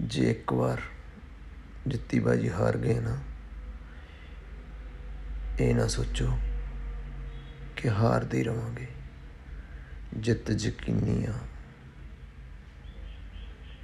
ਜੇ 0.00 0.30
ਇੱਕ 0.30 0.52
ਵਾਰ 0.52 0.80
ਜਿੱਤੀ 1.86 2.18
ਬਾਜੀ 2.18 2.50
ਹਾਰ 2.50 2.76
ਗਏ 2.76 3.00
ਨਾ, 3.00 3.16
ਇਹ 5.60 5.74
ਨਾ 5.74 5.86
ਸੋਚੋ 5.86 6.38
ਕਿ 7.76 7.90
ਹਾਰਦੇ 7.90 8.38
ਹੀ 8.38 8.42
ਰਵਾਂਗੇ। 8.42 8.86
ਜਿੱਤ 10.16 10.50
ਯਕੀਨੀ 10.50 11.24
ਆ। 11.24 11.34